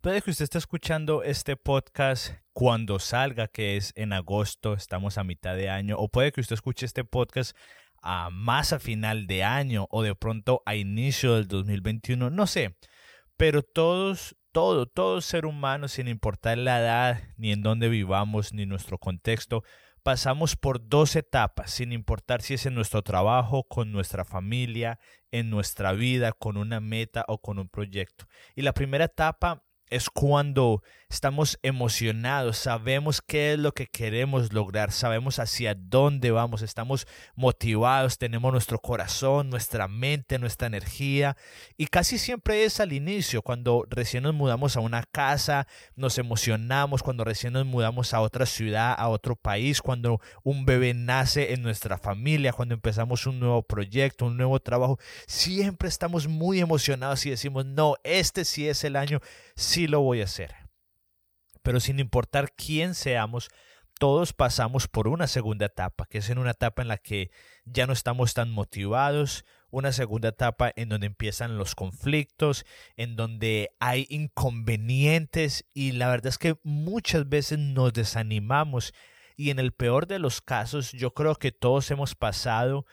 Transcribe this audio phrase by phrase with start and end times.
[0.00, 5.24] Puede que usted esté escuchando este podcast cuando salga, que es en agosto, estamos a
[5.24, 7.54] mitad de año, o puede que usted escuche este podcast
[8.00, 12.78] a más a final de año o de pronto a inicio del 2021, no sé.
[13.36, 18.64] Pero todos, todo, todo ser humano, sin importar la edad, ni en dónde vivamos, ni
[18.64, 19.64] nuestro contexto,
[20.02, 24.98] pasamos por dos etapas, sin importar si es en nuestro trabajo, con nuestra familia,
[25.30, 28.24] en nuestra vida, con una meta o con un proyecto.
[28.56, 34.92] Y la primera etapa es cuando estamos emocionados, sabemos qué es lo que queremos lograr,
[34.92, 41.36] sabemos hacia dónde vamos, estamos motivados, tenemos nuestro corazón, nuestra mente, nuestra energía
[41.76, 45.66] y casi siempre es al inicio, cuando recién nos mudamos a una casa,
[45.96, 50.94] nos emocionamos, cuando recién nos mudamos a otra ciudad, a otro país, cuando un bebé
[50.94, 56.60] nace en nuestra familia, cuando empezamos un nuevo proyecto, un nuevo trabajo, siempre estamos muy
[56.60, 59.20] emocionados y decimos, no, este sí es el año,
[59.56, 60.59] sí lo voy a hacer.
[61.62, 63.50] Pero sin importar quién seamos,
[64.00, 67.30] todos pasamos por una segunda etapa, que es en una etapa en la que
[67.66, 72.64] ya no estamos tan motivados, una segunda etapa en donde empiezan los conflictos,
[72.96, 78.94] en donde hay inconvenientes y la verdad es que muchas veces nos desanimamos
[79.36, 82.86] y en el peor de los casos yo creo que todos hemos pasado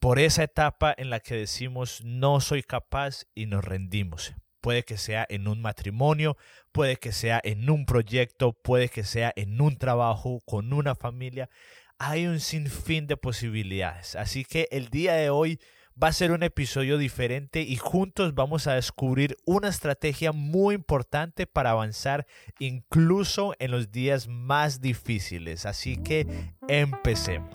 [0.00, 4.34] por esa etapa en la que decimos no soy capaz y nos rendimos.
[4.62, 6.36] Puede que sea en un matrimonio,
[6.70, 11.50] puede que sea en un proyecto, puede que sea en un trabajo, con una familia.
[11.98, 14.14] Hay un sinfín de posibilidades.
[14.14, 15.58] Así que el día de hoy
[16.00, 21.48] va a ser un episodio diferente y juntos vamos a descubrir una estrategia muy importante
[21.48, 22.24] para avanzar
[22.60, 25.66] incluso en los días más difíciles.
[25.66, 26.28] Así que
[26.68, 27.52] empecemos.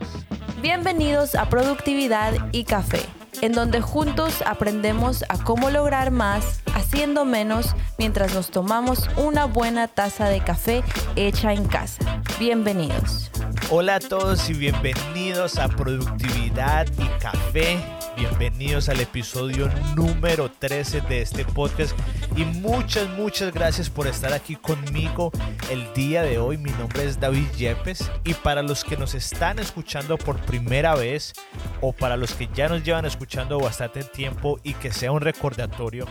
[0.62, 3.00] Bienvenidos a Productividad y Café
[3.42, 9.88] en donde juntos aprendemos a cómo lograr más haciendo menos mientras nos tomamos una buena
[9.88, 10.84] taza de café
[11.16, 12.22] hecha en casa.
[12.40, 13.32] Bienvenidos.
[13.70, 17.78] Hola a todos y bienvenidos a Productividad y Café.
[18.18, 21.96] Bienvenidos al episodio número 13 de este podcast.
[22.36, 25.32] Y muchas, muchas gracias por estar aquí conmigo
[25.70, 26.58] el día de hoy.
[26.58, 28.10] Mi nombre es David Yepes.
[28.24, 31.34] Y para los que nos están escuchando por primera vez
[31.80, 36.08] o para los que ya nos llevan escuchando bastante tiempo y que sea un recordatorio,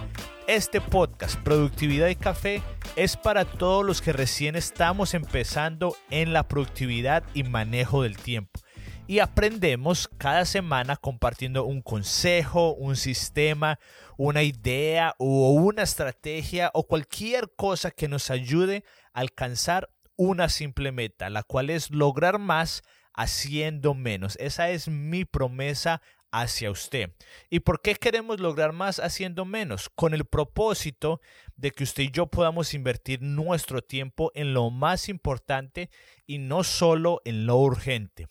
[0.46, 2.62] este podcast, Productividad y Café,
[2.94, 8.60] es para todos los que recién estamos empezando en la productividad y manejo del tiempo
[9.06, 13.78] y aprendemos cada semana compartiendo un consejo, un sistema,
[14.16, 20.92] una idea o una estrategia o cualquier cosa que nos ayude a alcanzar una simple
[20.92, 22.82] meta, la cual es lograr más
[23.14, 24.36] haciendo menos.
[24.40, 26.02] Esa es mi promesa
[26.32, 27.12] hacia usted.
[27.48, 29.88] ¿Y por qué queremos lograr más haciendo menos?
[29.94, 31.20] Con el propósito
[31.56, 35.90] de que usted y yo podamos invertir nuestro tiempo en lo más importante
[36.26, 38.26] y no solo en lo urgente.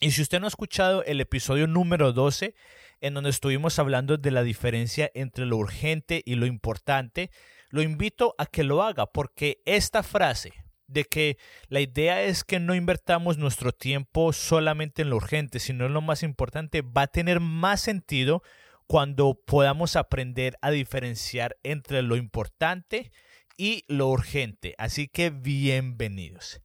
[0.00, 2.54] Y si usted no ha escuchado el episodio número 12,
[3.00, 7.30] en donde estuvimos hablando de la diferencia entre lo urgente y lo importante,
[7.70, 10.52] lo invito a que lo haga, porque esta frase
[10.86, 11.36] de que
[11.68, 16.00] la idea es que no invertamos nuestro tiempo solamente en lo urgente, sino en lo
[16.00, 18.42] más importante, va a tener más sentido
[18.86, 23.10] cuando podamos aprender a diferenciar entre lo importante
[23.56, 24.76] y lo urgente.
[24.78, 26.62] Así que bienvenidos.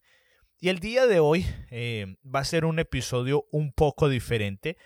[0.64, 4.78] Y el día de hoy eh, va a ser un episodio un poco diferente.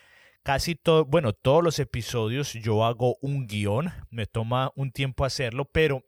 [0.41, 5.65] Casi todo, bueno, todos los episodios yo hago un guion, me toma un tiempo hacerlo,
[5.65, 6.03] pero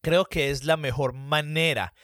[0.00, 1.94] creo que es la mejor manera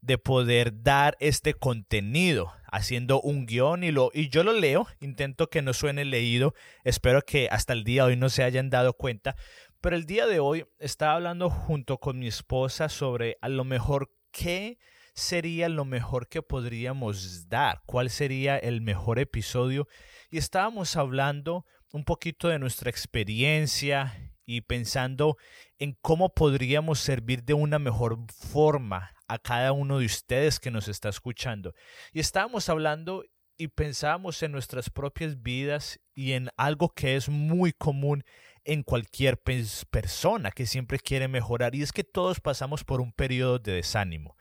[0.00, 5.50] de poder dar este contenido haciendo un guion y, lo, y yo lo leo, intento
[5.50, 6.54] que no suene leído,
[6.84, 9.34] espero que hasta el día de hoy no se hayan dado cuenta,
[9.80, 14.12] pero el día de hoy estaba hablando junto con mi esposa sobre a lo mejor
[14.30, 14.78] qué
[15.14, 19.88] sería lo mejor que podríamos dar, cuál sería el mejor episodio.
[20.30, 25.36] Y estábamos hablando un poquito de nuestra experiencia y pensando
[25.78, 30.88] en cómo podríamos servir de una mejor forma a cada uno de ustedes que nos
[30.88, 31.72] está escuchando.
[32.12, 33.24] Y estábamos hablando
[33.56, 38.24] y pensábamos en nuestras propias vidas y en algo que es muy común
[38.64, 43.58] en cualquier persona que siempre quiere mejorar y es que todos pasamos por un periodo
[43.58, 44.36] de desánimo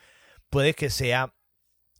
[0.54, 1.34] puede que sea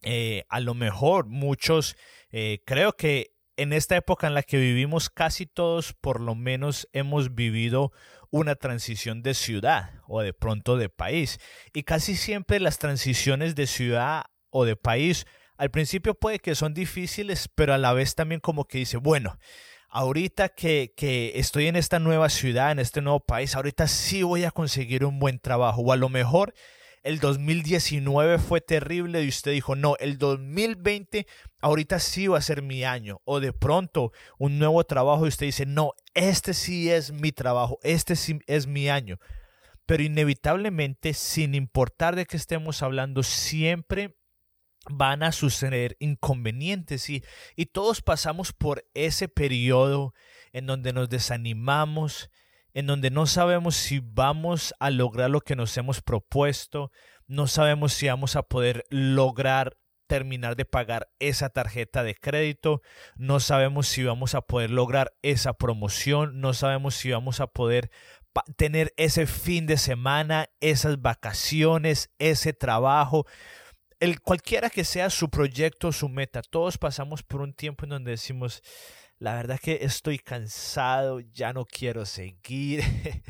[0.02, 1.96] eh, a lo mejor muchos,
[2.30, 6.88] eh, creo que en esta época en la que vivimos casi todos por lo menos
[6.92, 7.90] hemos vivido
[8.30, 11.40] una transición de ciudad o de pronto de país.
[11.72, 16.74] Y casi siempre las transiciones de ciudad o de país al principio puede que son
[16.74, 19.36] difíciles, pero a la vez también como que dice, bueno,
[19.88, 24.44] ahorita que, que, estoy en esta nueva ciudad, en este nuevo país, ahorita sí voy
[24.44, 25.82] a conseguir un buen trabajo.
[25.82, 26.54] O a lo mejor
[27.04, 31.26] el 2019 fue terrible y usted dijo, no, el 2020
[31.60, 33.20] ahorita sí va a ser mi año.
[33.24, 37.78] O de pronto un nuevo trabajo y usted dice, no, este sí es mi trabajo,
[37.82, 39.18] este sí es mi año.
[39.84, 44.16] Pero inevitablemente, sin importar de qué estemos hablando, siempre
[44.88, 47.22] van a suceder inconvenientes y,
[47.54, 50.14] y todos pasamos por ese periodo
[50.52, 52.30] en donde nos desanimamos,
[52.74, 56.90] en donde no sabemos si vamos a lograr lo que nos hemos propuesto,
[57.26, 62.82] no sabemos si vamos a poder lograr terminar de pagar esa tarjeta de crédito,
[63.16, 67.90] no sabemos si vamos a poder lograr esa promoción, no sabemos si vamos a poder
[68.56, 73.26] tener ese fin de semana, esas vacaciones, ese trabajo,
[74.00, 78.10] el cualquiera que sea su proyecto, su meta, todos pasamos por un tiempo en donde
[78.10, 78.62] decimos,
[79.18, 82.82] la verdad que estoy cansado, ya no quiero seguir.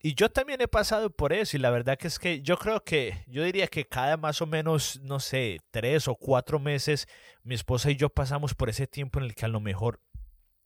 [0.00, 2.82] y yo también he pasado por eso y la verdad que es que yo creo
[2.84, 7.06] que, yo diría que cada más o menos, no sé, tres o cuatro meses,
[7.42, 10.00] mi esposa y yo pasamos por ese tiempo en el que a lo mejor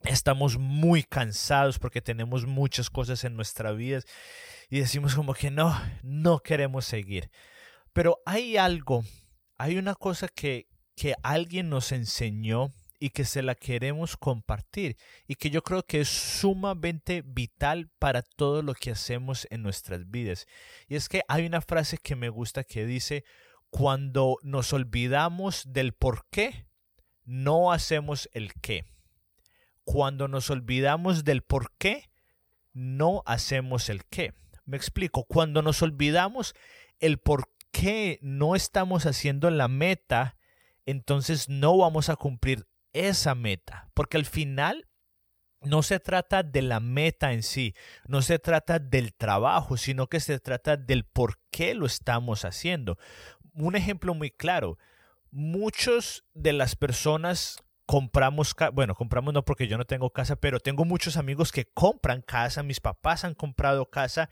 [0.04, 4.00] estamos muy cansados porque tenemos muchas cosas en nuestra vida
[4.70, 7.30] y decimos como que no, no queremos seguir.
[7.92, 9.02] Pero hay algo,
[9.56, 14.96] hay una cosa que, que alguien nos enseñó y que se la queremos compartir
[15.26, 20.10] y que yo creo que es sumamente vital para todo lo que hacemos en nuestras
[20.10, 20.46] vidas.
[20.88, 23.24] Y es que hay una frase que me gusta que dice,
[23.70, 26.66] cuando nos olvidamos del por qué,
[27.24, 28.84] no hacemos el qué.
[29.84, 32.10] Cuando nos olvidamos del por qué,
[32.72, 34.34] no hacemos el qué.
[34.64, 36.54] Me explico, cuando nos olvidamos
[37.00, 40.36] el por qué no estamos haciendo la meta,
[40.84, 44.88] entonces no vamos a cumplir esa meta, porque al final
[45.60, 47.74] no se trata de la meta en sí,
[48.06, 52.98] no se trata del trabajo, sino que se trata del por qué lo estamos haciendo.
[53.54, 54.78] Un ejemplo muy claro,
[55.30, 60.84] muchos de las personas compramos, bueno, compramos no porque yo no tengo casa, pero tengo
[60.84, 64.30] muchos amigos que compran casa, mis papás han comprado casa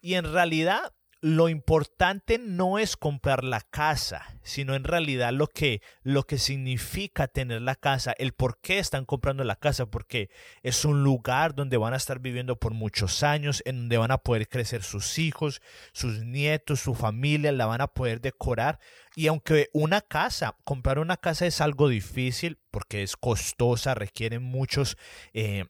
[0.00, 5.82] y en realidad lo importante no es comprar la casa, sino en realidad lo que,
[6.02, 10.30] lo que significa tener la casa, el por qué están comprando la casa, porque
[10.62, 14.18] es un lugar donde van a estar viviendo por muchos años, en donde van a
[14.18, 15.60] poder crecer sus hijos,
[15.92, 18.78] sus nietos, su familia, la van a poder decorar.
[19.16, 24.96] Y aunque una casa, comprar una casa es algo difícil, porque es costosa, requiere muchos
[25.32, 25.64] eh,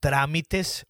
[0.00, 0.86] trámites,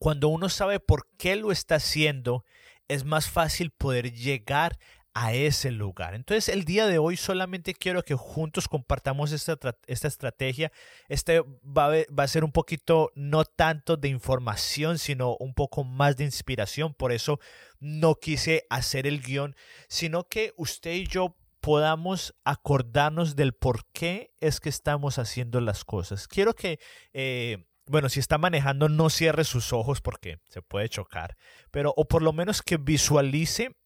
[0.00, 2.44] cuando uno sabe por qué lo está haciendo,
[2.90, 4.76] es más fácil poder llegar
[5.14, 6.14] a ese lugar.
[6.14, 9.56] Entonces el día de hoy solamente quiero que juntos compartamos esta,
[9.86, 10.72] esta estrategia.
[11.08, 16.24] Este va a, ser un poquito no tanto de información, sino un poco más de
[16.24, 16.94] inspiración.
[16.94, 17.38] Por eso
[17.78, 19.54] no quise hacer el guion,
[19.88, 25.84] sino que usted y yo podamos acordarnos del por qué es que estamos haciendo las
[25.84, 26.26] cosas.
[26.26, 26.80] Quiero que...
[27.12, 31.36] Eh, bueno, si está manejando, no cierre sus ojos porque se puede chocar,
[31.70, 33.76] pero o por lo menos que visualice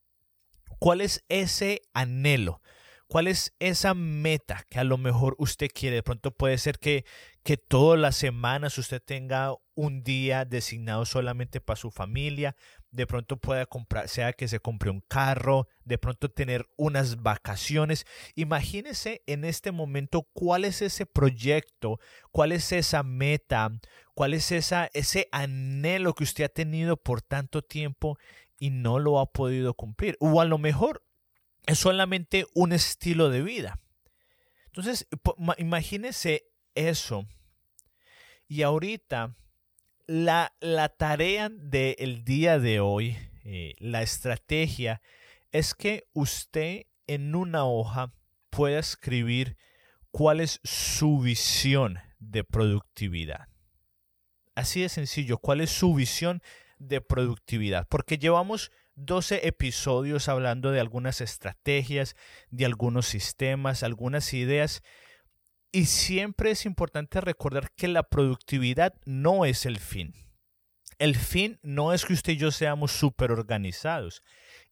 [0.79, 2.61] cuál es ese anhelo,
[3.07, 5.97] cuál es esa meta que a lo mejor usted quiere.
[5.97, 7.05] De pronto puede ser que,
[7.43, 12.57] que todas las semanas usted tenga un día designado solamente para su familia,
[12.95, 18.07] de pronto pueda comprar, sea que se compre un carro, de pronto tener unas vacaciones.
[18.37, 21.99] Imagínese en este momento cuál es ese proyecto,
[22.31, 23.71] cuál es esa meta,
[24.15, 28.17] cuál es esa, ese anhelo que usted ha tenido por tanto tiempo
[28.61, 30.17] y no lo ha podido cumplir.
[30.21, 31.03] O a lo mejor
[31.67, 33.81] es solamente un estilo de vida.
[34.67, 35.09] Entonces,
[35.59, 37.27] imagínese eso.
[38.47, 39.35] Y ahorita
[40.07, 45.01] la, la tarea del día de hoy, eh, la estrategia,
[45.53, 48.13] es que usted en una hoja
[48.51, 49.57] pueda escribir
[50.11, 53.49] cuál es su visión de productividad.
[54.55, 56.43] Así de sencillo, cuál es su visión
[56.79, 57.89] de productividad.
[57.89, 62.15] Porque llevamos 12 episodios hablando de algunas estrategias,
[62.51, 64.83] de algunos sistemas, algunas ideas
[65.75, 70.15] y siempre es importante recordar que la productividad no es el fin.
[70.99, 74.23] El fin no es que usted y yo seamos súper organizados.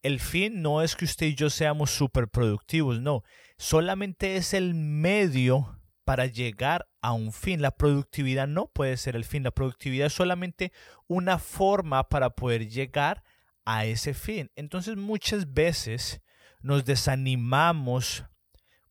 [0.03, 3.01] El fin no es que usted y yo seamos súper productivos.
[3.01, 3.25] No,
[3.59, 7.61] solamente es el medio para llegar a un fin.
[7.61, 9.43] La productividad no puede ser el fin.
[9.43, 10.71] La productividad es solamente
[11.09, 13.25] una forma para poder llegar
[13.65, 14.53] a ese fin.
[14.55, 16.23] Entonces muchas veces
[16.61, 18.25] nos desanimamos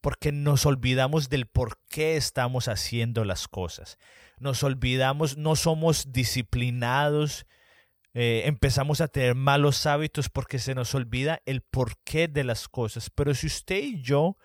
[0.01, 3.97] porque nos olvidamos del por qué estamos haciendo las cosas.
[4.39, 7.45] nos olvidamos, no somos disciplinados,
[8.13, 13.11] eh, empezamos a tener malos hábitos porque se nos olvida el porqué de las cosas.
[13.11, 14.37] Pero si usted y yo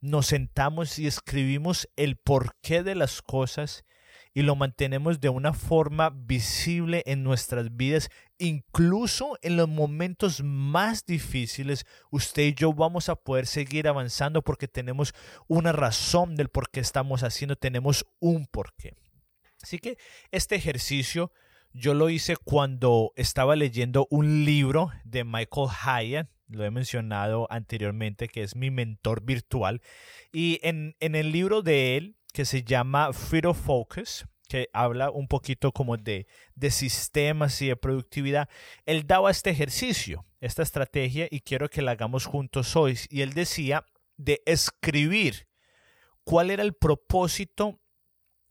[0.00, 3.84] nos sentamos y escribimos el porqué de las cosas
[4.32, 8.08] y lo mantenemos de una forma visible en nuestras vidas,
[8.38, 14.68] incluso en los momentos más difíciles, usted y yo vamos a poder seguir avanzando porque
[14.68, 15.14] tenemos
[15.48, 18.94] una razón del por qué estamos haciendo, tenemos un porqué.
[19.62, 19.98] Así que
[20.30, 21.32] este ejercicio
[21.72, 28.26] yo lo hice cuando estaba leyendo un libro de Michael Hyatt, lo he mencionado anteriormente,
[28.26, 29.80] que es mi mentor virtual.
[30.32, 35.72] Y en, el libro de él, que se llama Freedom Focus, que habla un poquito
[35.72, 38.48] como de, de sistemas y de productividad,
[38.84, 42.98] él daba este ejercicio, esta estrategia, y quiero que la hagamos juntos hoy.
[43.10, 43.84] Y él decía
[44.16, 45.46] de escribir
[46.24, 47.80] cuál era el propósito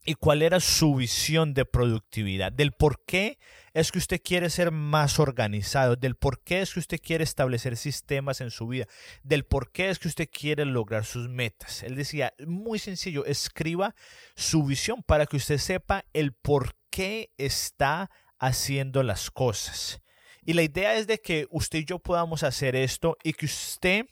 [0.05, 3.37] y cuál era su visión de productividad, del por qué
[3.73, 7.77] es que usted quiere ser más organizado, del por qué es que usted quiere establecer
[7.77, 8.87] sistemas en su vida,
[9.23, 11.83] del por qué es que usted quiere lograr sus metas.
[11.83, 13.95] Él decía, muy sencillo, escriba
[14.35, 20.01] su visión para que usted sepa el por qué está haciendo las cosas.
[20.45, 24.05] Y la idea es de que usted y yo podamos hacer esto y que usted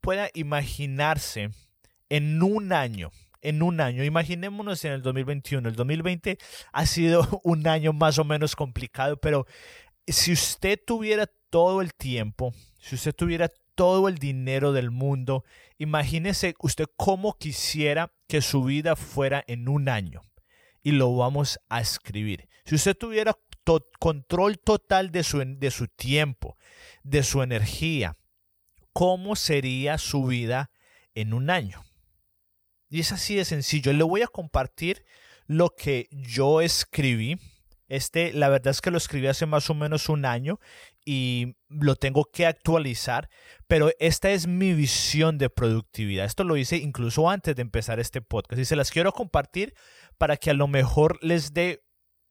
[0.00, 1.50] pueda imaginarse
[2.08, 4.04] en un año, en un año.
[4.04, 5.68] Imaginémonos en el 2021.
[5.68, 6.38] El 2020
[6.72, 9.46] ha sido un año más o menos complicado, pero
[10.06, 15.44] si usted tuviera todo el tiempo, si usted tuviera todo el dinero del mundo,
[15.78, 20.22] imagínese usted cómo quisiera que su vida fuera en un año.
[20.82, 22.48] Y lo vamos a escribir.
[22.64, 23.36] Si usted tuviera
[23.98, 26.56] control total de su, de su tiempo,
[27.02, 28.16] de su energía,
[28.92, 30.70] ¿cómo sería su vida
[31.14, 31.82] en un año?
[32.90, 33.92] Y es así de sencillo.
[33.92, 35.04] Le voy a compartir
[35.46, 37.38] lo que yo escribí.
[37.88, 40.60] Este, la verdad es que lo escribí hace más o menos un año
[41.04, 43.28] y lo tengo que actualizar,
[43.66, 46.24] pero esta es mi visión de productividad.
[46.24, 49.74] Esto lo hice incluso antes de empezar este podcast y se las quiero compartir
[50.18, 51.82] para que a lo mejor les dé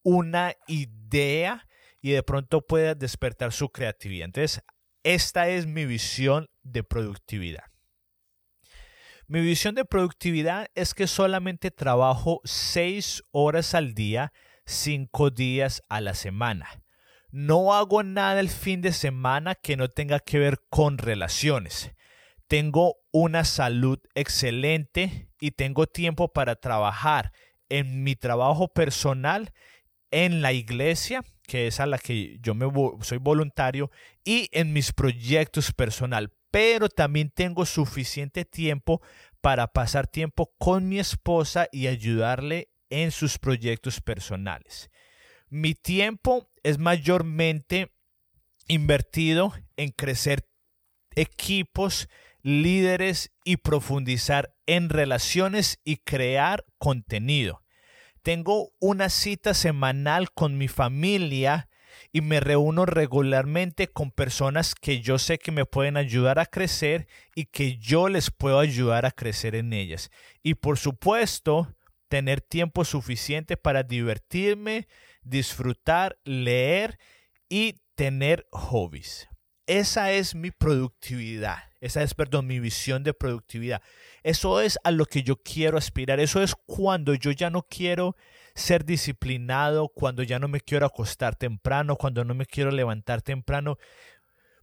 [0.03, 1.67] una idea
[2.01, 4.25] y de pronto pueda despertar su creatividad.
[4.25, 4.63] Entonces,
[5.03, 7.68] esta es mi visión de productividad.
[9.29, 14.33] Mi visión de productividad es que solamente trabajo seis horas al día,
[14.65, 16.81] cinco días a la semana.
[17.29, 21.91] No hago nada el fin de semana que no tenga que ver con relaciones.
[22.47, 27.31] Tengo una salud excelente y tengo tiempo para trabajar
[27.69, 29.53] en mi trabajo personal,
[30.09, 32.65] en la iglesia, que es a la que yo me
[33.03, 33.91] soy voluntario,
[34.23, 39.01] y en mis proyectos personal pero también tengo suficiente tiempo
[39.41, 44.89] para pasar tiempo con mi esposa y ayudarle en sus proyectos personales.
[45.49, 47.91] Mi tiempo es mayormente
[48.67, 50.47] invertido en crecer
[51.15, 52.07] equipos,
[52.41, 57.63] líderes y profundizar en relaciones y crear contenido.
[58.21, 61.68] Tengo una cita semanal con mi familia
[62.11, 67.07] y me reúno regularmente con personas que yo sé que me pueden ayudar a crecer
[67.35, 70.11] y que yo les puedo ayudar a crecer en ellas.
[70.43, 71.75] Y por supuesto,
[72.07, 74.87] tener tiempo suficiente para divertirme,
[75.23, 76.99] disfrutar, leer
[77.47, 79.27] y tener hobbies.
[79.67, 81.59] Esa es mi productividad.
[81.79, 83.81] Esa es, perdón, mi visión de productividad.
[84.23, 86.19] Eso es a lo que yo quiero aspirar.
[86.19, 88.15] Eso es cuando yo ya no quiero
[88.55, 93.77] ser disciplinado, cuando ya no me quiero acostar temprano, cuando no me quiero levantar temprano.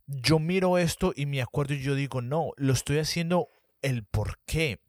[0.07, 3.49] Yo miro esto y me acuerdo y yo digo, no, lo estoy haciendo
[3.83, 4.81] el por qué.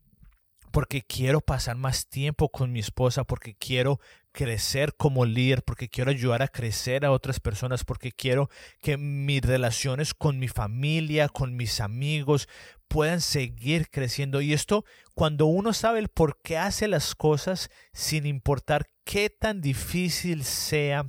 [0.72, 4.00] Porque quiero pasar más tiempo con mi esposa, porque quiero
[4.38, 8.51] crecer como líder, porque quiero ayudar a crecer a otras personas, porque quiero
[8.82, 12.48] que mis relaciones con mi familia, con mis amigos,
[12.88, 14.39] puedan seguir creciendo.
[14.39, 19.60] Y esto, cuando uno sabe el por qué hace las cosas, sin importar qué tan
[19.60, 21.08] difícil sea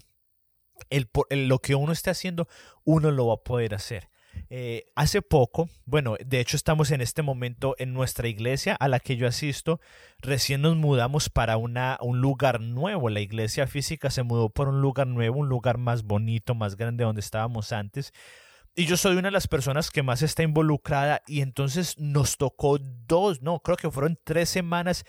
[0.89, 2.49] el, lo que uno esté haciendo,
[2.85, 4.09] uno lo va a poder hacer.
[4.51, 8.99] Eh, hace poco, bueno, de hecho estamos en este momento en nuestra iglesia a la
[8.99, 9.79] que yo asisto,
[10.21, 14.81] recién nos mudamos para una, un lugar nuevo, la iglesia física se mudó por un
[14.81, 18.15] lugar nuevo, un lugar más bonito, más grande donde estábamos antes.
[18.79, 22.79] Y yo soy una de las personas que más está involucrada y entonces nos tocó
[22.79, 25.05] dos, no, creo que fueron tres semanas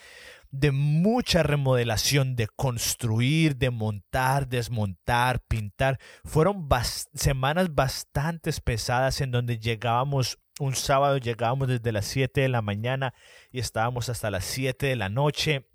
[0.49, 5.99] de mucha remodelación, de construir, de montar, desmontar, pintar.
[6.25, 6.67] Fueron
[7.13, 13.13] semanas bastante pesadas en donde llegábamos un sábado, llegábamos desde las 7 de la mañana
[13.51, 15.68] y estábamos hasta las 7 de la noche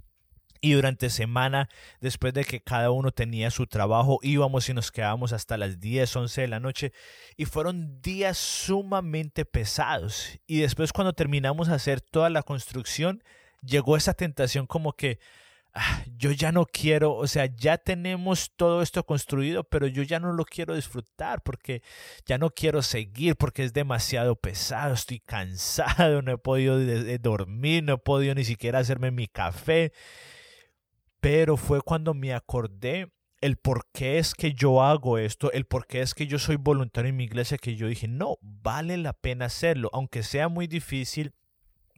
[0.64, 1.68] Y durante semana,
[2.00, 6.16] después de que cada uno tenía su trabajo, íbamos y nos quedábamos hasta las 10,
[6.16, 6.94] 11 de la noche.
[7.36, 10.38] Y fueron días sumamente pesados.
[10.46, 13.22] Y después cuando terminamos de hacer toda la construcción,
[13.60, 15.18] llegó esa tentación como que,
[15.74, 20.18] ah, yo ya no quiero, o sea, ya tenemos todo esto construido, pero yo ya
[20.18, 21.82] no lo quiero disfrutar porque
[22.24, 26.78] ya no quiero seguir porque es demasiado pesado, estoy cansado, no he podido
[27.20, 29.92] dormir, no he podido ni siquiera hacerme mi café
[31.24, 35.86] pero fue cuando me acordé el por qué es que yo hago esto, el por
[35.86, 39.14] qué es que yo soy voluntario en mi iglesia, que yo dije, no, vale la
[39.14, 41.32] pena hacerlo, aunque sea muy difícil,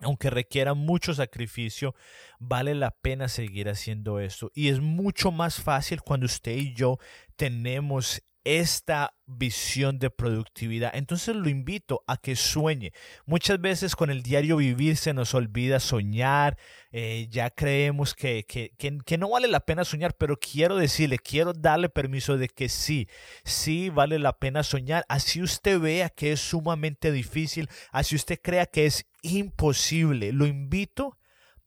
[0.01, 1.97] aunque requiera mucho sacrificio,
[2.39, 4.53] vale la pena seguir haciendo esto.
[4.55, 6.99] Y es mucho más fácil cuando usted y yo
[7.35, 10.95] tenemos esta visión de productividad.
[10.95, 12.93] Entonces lo invito a que sueñe.
[13.25, 16.57] Muchas veces con el diario vivir se nos olvida soñar,
[16.93, 21.55] eh, ya creemos que, que, que, no vale la pena soñar, pero quiero decirle, quiero
[21.55, 23.09] darle permiso de que sí,
[23.45, 25.05] sí vale la pena soñar.
[25.09, 30.31] Así usted vea que es sumamente difícil, así usted crea que es imposible.
[30.31, 31.19] Lo invito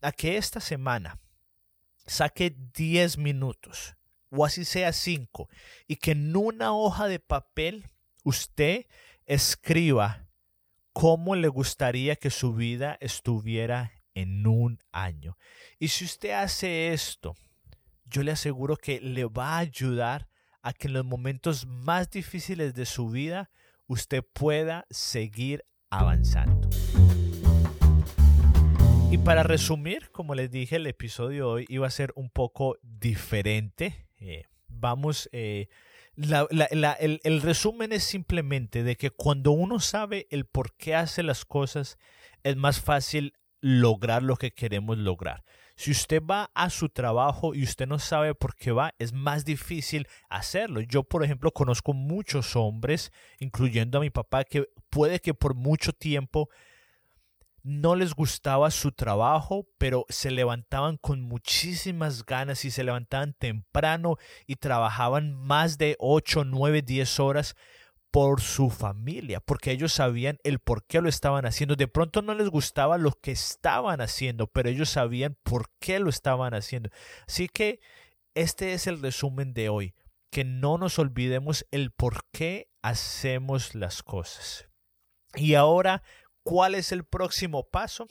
[0.01, 1.19] a que esta semana
[2.05, 3.98] saque 10 minutos
[4.31, 5.49] o así sea cinco,
[5.87, 7.85] y que en una hoja de papel
[8.23, 8.85] usted
[9.25, 10.27] escriba
[10.93, 15.37] cómo le gustaría que su vida estuviera en un año.
[15.79, 17.35] Y si usted hace esto,
[18.05, 20.27] yo le aseguro que le va a ayudar
[20.61, 23.49] a que en los momentos más difíciles de su vida
[23.87, 26.69] usted pueda seguir avanzando.
[29.11, 34.08] Y para resumir, como les dije, el episodio hoy iba a ser un poco diferente.
[34.19, 35.67] Eh, vamos, eh,
[36.15, 41.97] el, resumen es simplemente de que cuando uno sabe el por qué hace las cosas,
[42.43, 45.43] es más fácil lograr lo que queremos lograr.
[45.75, 49.45] Si usted va a su trabajo y usted no sabe por qué va, es más
[49.45, 50.81] difícil hacerlo.
[50.81, 55.93] Yo, por ejemplo, conozco muchos hombres, incluyendo a mi papá, que puede que por mucho
[55.93, 56.49] tiempo
[57.63, 64.17] no les gustaba su trabajo, pero se levantaban con muchísimas ganas y se levantaban temprano
[64.47, 67.55] y trabajaban más de 8, 9, 10 horas
[68.11, 71.75] por su familia, porque ellos sabían el por qué lo estaban haciendo.
[71.75, 76.09] De pronto no les gustaba lo que estaban haciendo, pero ellos sabían por qué lo
[76.09, 76.89] estaban haciendo.
[77.27, 77.79] Así que
[78.33, 79.93] este es el resumen de hoy,
[80.31, 84.67] que no nos olvidemos el por qué hacemos las cosas.
[85.35, 86.01] Y ahora
[86.49, 88.07] ¿Cuál es el próximo paso?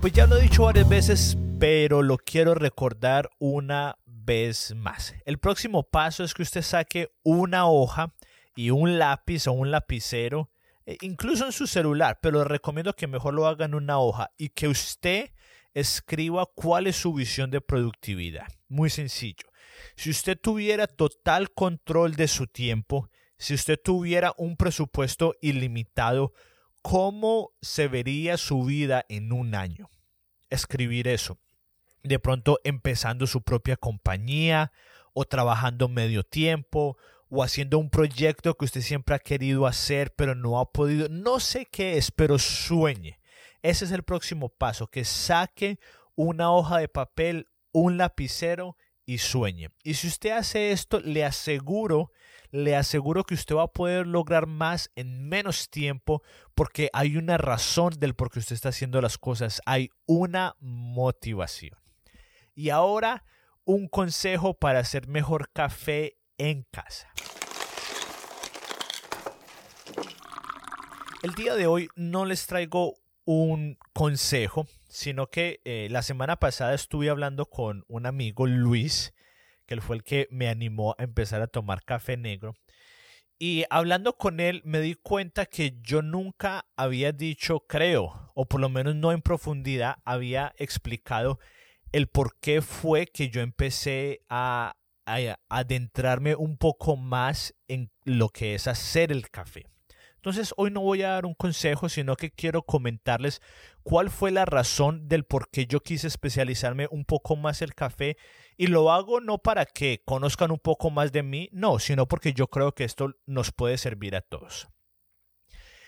[0.00, 5.14] Pues ya lo he dicho varias veces, pero lo quiero recordar una vez más.
[5.26, 8.14] El próximo paso es que usted saque una hoja
[8.56, 10.50] y un lápiz o un lapicero,
[10.86, 14.48] e incluso en su celular, pero recomiendo que mejor lo haga en una hoja y
[14.48, 15.32] que usted
[15.74, 18.46] escriba cuál es su visión de productividad.
[18.68, 19.50] Muy sencillo.
[19.96, 23.10] Si usted tuviera total control de su tiempo,
[23.42, 26.32] si usted tuviera un presupuesto ilimitado,
[26.80, 29.90] ¿cómo se vería su vida en un año?
[30.48, 31.40] Escribir eso.
[32.04, 34.70] De pronto empezando su propia compañía
[35.12, 36.96] o trabajando medio tiempo
[37.30, 41.08] o haciendo un proyecto que usted siempre ha querido hacer pero no ha podido.
[41.08, 43.18] No sé qué es, pero sueñe.
[43.60, 45.80] Ese es el próximo paso, que saque
[46.14, 49.70] una hoja de papel, un lapicero y sueñe.
[49.82, 52.10] Y si usted hace esto, le aseguro
[52.52, 56.22] le aseguro que usted va a poder lograr más en menos tiempo
[56.54, 61.78] porque hay una razón del por qué usted está haciendo las cosas, hay una motivación.
[62.54, 63.24] Y ahora
[63.64, 67.08] un consejo para hacer mejor café en casa.
[71.22, 76.74] El día de hoy no les traigo un consejo, sino que eh, la semana pasada
[76.74, 79.14] estuve hablando con un amigo Luis
[79.64, 82.54] que él fue el que me animó a empezar a tomar café negro.
[83.38, 88.60] Y hablando con él me di cuenta que yo nunca había dicho, creo, o por
[88.60, 91.38] lo menos no en profundidad, había explicado
[91.92, 94.76] el por qué fue que yo empecé a,
[95.06, 99.64] a adentrarme un poco más en lo que es hacer el café.
[100.22, 103.42] Entonces hoy no voy a dar un consejo, sino que quiero comentarles
[103.82, 108.16] cuál fue la razón del por qué yo quise especializarme un poco más el café
[108.56, 112.34] y lo hago no para que conozcan un poco más de mí, no, sino porque
[112.34, 114.68] yo creo que esto nos puede servir a todos.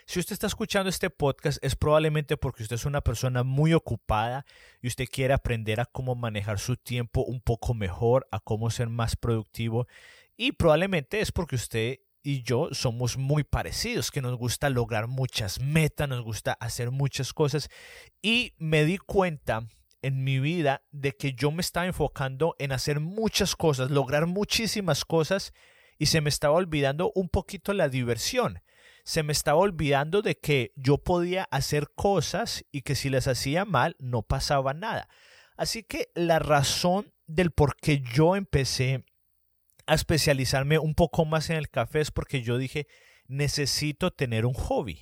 [0.04, 4.46] Si usted está escuchando este podcast es probablemente porque usted es una persona muy ocupada
[4.82, 8.88] y usted quiere aprender a cómo manejar su tiempo un poco mejor, a cómo ser
[8.88, 9.86] más productivo
[10.36, 15.60] y probablemente es porque usted y yo somos muy parecidos, que nos gusta lograr muchas
[15.60, 17.68] metas, nos gusta hacer muchas cosas.
[18.22, 19.68] Y me di cuenta
[20.00, 25.04] en mi vida de que yo me estaba enfocando en hacer muchas cosas, lograr muchísimas
[25.04, 25.52] cosas
[25.98, 28.62] y se me estaba olvidando un poquito la diversión.
[29.04, 33.66] Se me estaba olvidando de que yo podía hacer cosas y que si las hacía
[33.66, 35.08] mal no pasaba nada.
[35.58, 39.04] Así que la razón del por qué yo empecé
[39.86, 42.86] a especializarme un poco más en el café es porque yo dije,
[43.26, 45.00] necesito tener un hobby.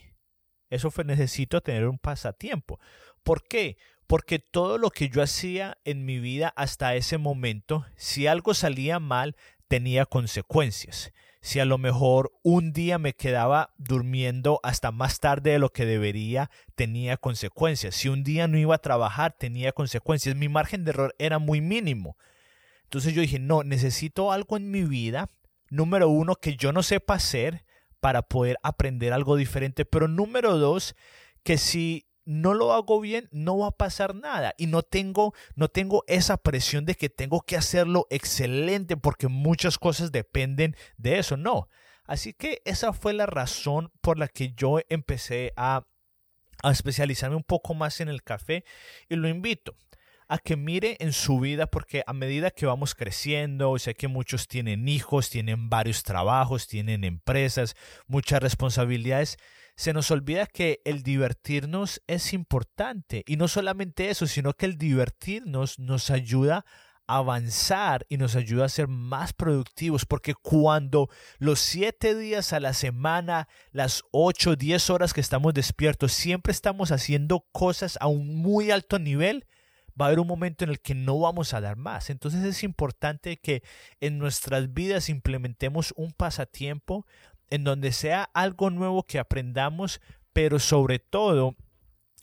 [0.71, 2.81] Eso fue, necesito tener un pasatiempo.
[3.23, 3.77] ¿Por qué?
[4.07, 8.99] Porque todo lo que yo hacía en mi vida hasta ese momento, si algo salía
[8.99, 9.37] mal,
[9.69, 11.13] tenía consecuencias.
[11.41, 15.85] Si a lo mejor un día me quedaba durmiendo hasta más tarde de lo que
[15.87, 17.97] debería, tenía consecuencias.
[17.97, 20.37] Si un día no iba a trabajar, tenía consecuencias.
[20.37, 22.17] Mi margen de error era muy mínimo.
[22.93, 25.31] Entonces yo dije, no, necesito algo en mi vida,
[25.71, 27.65] número uno, que yo no sepa hacer
[28.01, 30.95] para poder aprender algo diferente, pero número dos,
[31.43, 34.53] que si no lo hago bien, no va a pasar nada.
[34.59, 39.79] Y no tengo no tengo esa presión de que tengo que hacerlo excelente porque muchas
[39.79, 41.71] cosas dependen de eso, no.
[42.05, 45.87] Así que esa fue la razón por la que yo empecé a
[46.63, 48.67] a especializarme un poco más en el café
[49.09, 49.75] y lo invito
[50.29, 54.49] a que mire en su vida porque a medida que vamos creciendo, sé que muchos
[54.49, 57.75] tienen hijos, tienen varios trabajos, tienen empresas,
[58.07, 59.39] muchas responsabilidades,
[59.77, 63.25] se nos olvida que el divertirnos es importante.
[63.27, 66.65] Y no solamente eso, sino que el divertirnos nos ayuda
[67.07, 71.09] a avanzar y nos ayuda a ser más productivos porque cuando
[71.39, 76.93] los siete días a la semana, las ocho, diez horas que estamos despiertos, siempre estamos
[76.93, 79.47] haciendo cosas a un muy alto nivel,
[80.01, 82.11] va a haber un momento en el que no vamos a dar más.
[82.11, 83.63] Entonces es importante que
[84.01, 87.07] en nuestras vidas implementemos un pasatiempo
[87.51, 90.01] en donde sea algo nuevo que aprendamos,
[90.33, 91.57] pero sobre todo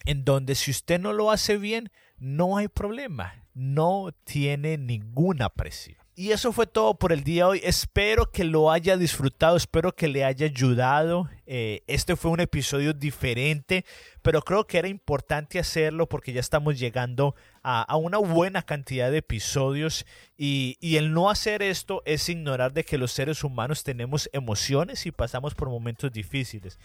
[0.06, 5.99] en donde si usted no lo hace bien, no hay problema, no tiene ninguna presión.
[6.20, 7.62] Y eso fue todo por el día de hoy.
[7.64, 11.30] Espero que lo haya disfrutado, espero que le haya ayudado.
[11.46, 13.86] Eh, este fue un episodio diferente,
[14.22, 19.20] pero creo que era importante hacerlo porque ya estamos llegando a, una buena cantidad de
[19.20, 20.06] episodios
[20.38, 25.06] y, y, el no hacer esto es ignorar de que los seres humanos tenemos emociones
[25.06, 26.80] y pasamos por momentos difíciles.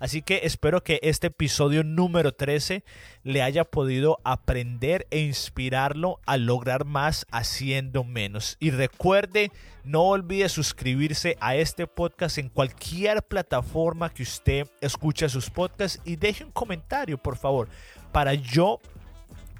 [0.00, 2.82] Así que espero que este episodio número 13
[3.22, 8.56] le haya podido aprender e inspirarlo a lograr más haciendo menos.
[8.60, 9.52] Y recuerde,
[9.84, 16.16] no olvide suscribirse a este podcast en cualquier plataforma que usted escuche sus podcasts y
[16.16, 17.68] deje un comentario, por favor,
[18.10, 18.80] para yo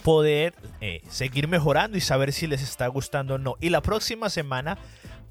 [0.02, 3.56] poder eh, seguir mejorando y saber si les está gustando o no.
[3.60, 4.78] Y la próxima semana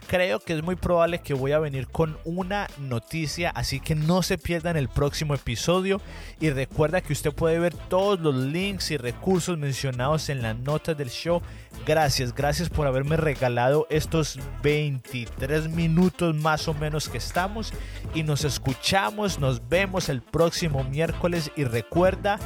[0.08, 4.24] creo que es muy probable que voy a venir con una noticia, así que no
[4.24, 6.02] se pierdan el próximo episodio
[6.40, 10.98] y recuerda que usted puede ver todos los links y recursos mencionados en las notas
[10.98, 11.42] del show.
[11.86, 17.74] Gracias, gracias por haberme regalado estos 23 minutos más o menos que estamos
[18.14, 22.40] y nos escuchamos, nos vemos el próximo miércoles y recuerda,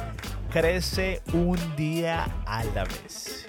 [0.50, 3.46] crece un día a la vez.